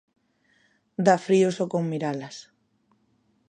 [1.05, 2.35] Dá frío só con miralas.